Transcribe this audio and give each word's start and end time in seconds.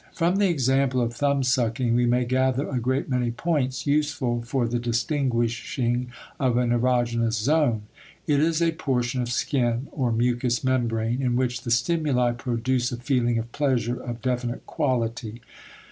* 0.11 0.13
From 0.17 0.37
the 0.37 0.49
example 0.49 0.99
of 0.99 1.13
thumbsucking 1.13 1.93
we 1.93 2.07
may 2.07 2.25
gather 2.25 2.67
a 2.67 2.79
great 2.79 3.07
many 3.07 3.29
points 3.29 3.85
useful 3.85 4.41
for 4.41 4.67
the 4.67 4.79
distinguishing 4.79 6.07
of 6.39 6.57
an 6.57 6.71
erogenous 6.71 7.33
zone. 7.33 7.83
It 8.25 8.39
is 8.39 8.63
a 8.63 8.71
portion 8.71 9.21
of 9.21 9.29
skin 9.29 9.89
or 9.91 10.11
mucous 10.11 10.63
membrane 10.63 11.21
in 11.21 11.35
which 11.35 11.61
the 11.61 11.69
stimuli 11.69 12.31
produce 12.31 12.91
a 12.91 12.97
feeling 12.97 13.37
of 13.37 13.51
pleasure 13.51 14.01
of 14.01 14.23
definite 14.23 14.65
quality. 14.65 15.41